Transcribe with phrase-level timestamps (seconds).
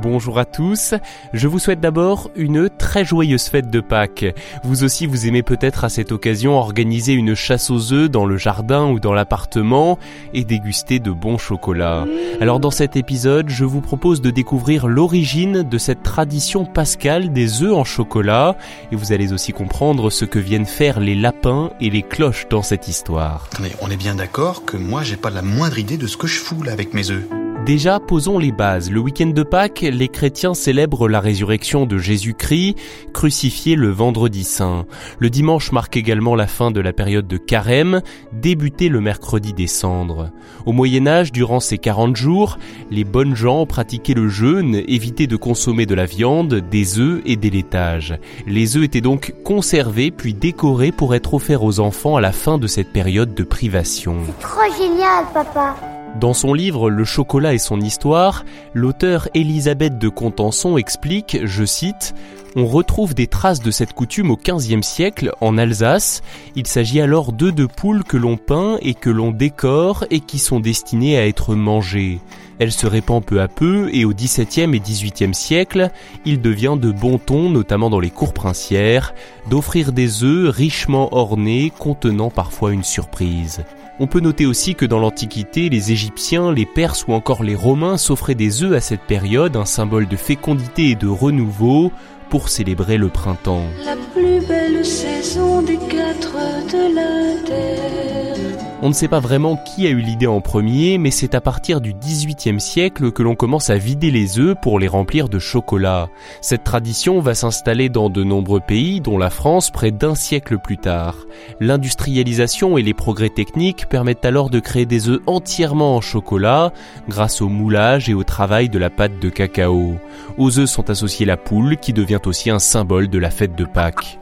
[0.00, 0.94] Bonjour à tous.
[1.32, 4.26] Je vous souhaite d'abord une très joyeuse fête de Pâques.
[4.64, 8.36] Vous aussi, vous aimez peut-être à cette occasion organiser une chasse aux œufs dans le
[8.36, 9.98] jardin ou dans l'appartement
[10.32, 12.06] et déguster de bons chocolats.
[12.40, 17.62] Alors dans cet épisode, je vous propose de découvrir l'origine de cette tradition pascale des
[17.62, 18.56] œufs en chocolat
[18.92, 22.62] et vous allez aussi comprendre ce que viennent faire les lapins et les cloches dans
[22.62, 23.48] cette histoire.
[23.80, 26.38] On est bien d'accord que moi j'ai pas la moindre idée de ce que je
[26.38, 27.47] fous là avec mes œufs.
[27.68, 28.90] Déjà, posons les bases.
[28.90, 32.76] Le week-end de Pâques, les chrétiens célèbrent la résurrection de Jésus-Christ,
[33.12, 34.86] crucifié le vendredi saint.
[35.18, 38.00] Le dimanche marque également la fin de la période de carême,
[38.32, 40.30] débutée le mercredi des cendres.
[40.64, 42.58] Au Moyen Âge, durant ces 40 jours,
[42.90, 47.36] les bonnes gens pratiquaient le jeûne, évitaient de consommer de la viande, des œufs et
[47.36, 48.18] des laitages.
[48.46, 52.56] Les œufs étaient donc conservés puis décorés pour être offerts aux enfants à la fin
[52.56, 54.16] de cette période de privation.
[54.40, 55.76] Trop génial, papa.
[56.16, 62.14] Dans son livre Le chocolat et son histoire, l'auteur Elisabeth de Contenson explique, je cite,
[62.56, 66.22] on retrouve des traces de cette coutume au XVe siècle en Alsace.
[66.56, 70.40] Il s'agit alors d'œufs de poule que l'on peint et que l'on décore et qui
[70.40, 72.18] sont destinés à être mangés.
[72.58, 75.90] Elle se répand peu à peu et au XVIIe et XVIIIe siècle,
[76.24, 79.14] il devient de bon ton, notamment dans les cours princières,
[79.48, 83.62] d'offrir des œufs richement ornés contenant parfois une surprise.
[84.00, 87.96] On peut noter aussi que dans l'Antiquité, les Égyptiens, les Perses ou encore les Romains
[87.96, 91.90] s'offraient des œufs à cette période, un symbole de fécondité et de renouveau,
[92.30, 93.64] pour célébrer le printemps.
[93.84, 96.36] La plus belle saison des quatre
[96.70, 98.47] de la terre.
[98.80, 101.80] On ne sait pas vraiment qui a eu l'idée en premier, mais c'est à partir
[101.80, 106.08] du XVIIIe siècle que l'on commence à vider les œufs pour les remplir de chocolat.
[106.42, 110.78] Cette tradition va s'installer dans de nombreux pays, dont la France près d'un siècle plus
[110.78, 111.16] tard.
[111.58, 116.72] L'industrialisation et les progrès techniques permettent alors de créer des œufs entièrement en chocolat,
[117.08, 119.96] grâce au moulage et au travail de la pâte de cacao.
[120.36, 123.64] Aux œufs sont associés la poule, qui devient aussi un symbole de la fête de
[123.64, 124.20] Pâques.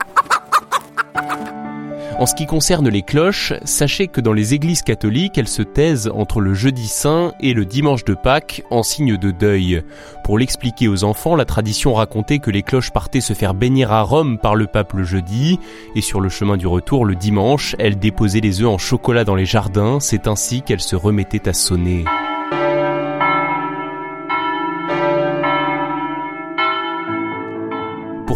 [2.19, 6.10] En ce qui concerne les cloches, sachez que dans les églises catholiques, elles se taisent
[6.15, 9.82] entre le jeudi saint et le dimanche de Pâques en signe de deuil.
[10.25, 14.00] Pour l'expliquer aux enfants, la tradition racontait que les cloches partaient se faire bénir à
[14.00, 15.60] Rome par le pape le jeudi,
[15.94, 19.37] et sur le chemin du retour le dimanche, elles déposaient les œufs en chocolat dans
[19.37, 22.05] les jardins, c'est ainsi qu'elles se remettaient à sonner.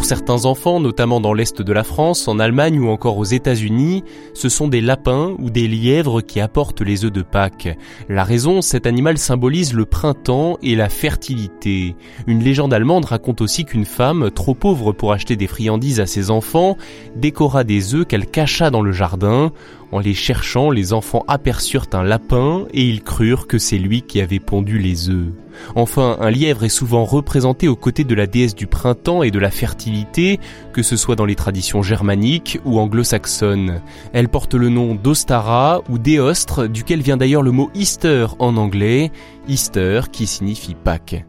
[0.00, 4.02] Pour certains enfants, notamment dans l'Est de la France, en Allemagne ou encore aux États-Unis,
[4.32, 7.68] ce sont des lapins ou des lièvres qui apportent les œufs de Pâques.
[8.08, 11.96] La raison, cet animal symbolise le printemps et la fertilité.
[12.26, 16.30] Une légende allemande raconte aussi qu'une femme, trop pauvre pour acheter des friandises à ses
[16.30, 16.78] enfants,
[17.14, 19.52] décora des œufs qu'elle cacha dans le jardin.
[19.92, 24.20] En les cherchant, les enfants aperçurent un lapin et ils crurent que c'est lui qui
[24.20, 25.32] avait pondu les œufs.
[25.74, 29.38] Enfin, un lièvre est souvent représenté aux côtés de la déesse du printemps et de
[29.38, 30.38] la fertilité,
[30.72, 33.80] que ce soit dans les traditions germaniques ou anglo-saxonnes.
[34.12, 39.10] Elle porte le nom d'Ostara ou d'Eostre, duquel vient d'ailleurs le mot Easter en anglais,
[39.48, 41.24] Easter qui signifie Pâques.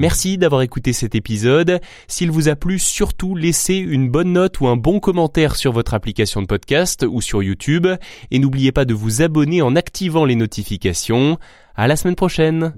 [0.00, 1.78] Merci d'avoir écouté cet épisode.
[2.08, 5.92] S'il vous a plu, surtout laissez une bonne note ou un bon commentaire sur votre
[5.92, 7.86] application de podcast ou sur YouTube.
[8.30, 11.36] Et n'oubliez pas de vous abonner en activant les notifications.
[11.76, 12.72] À la semaine prochaine.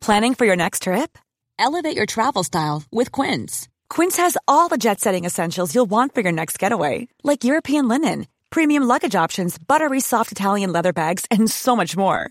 [0.00, 1.18] Planning for your next trip?
[1.58, 3.66] Elevate your travel style with Quince.
[3.88, 7.88] Quince has all the jet setting essentials you'll want for your next getaway, like European
[7.88, 12.30] linen, premium luggage options, buttery soft Italian leather bags, and so much more.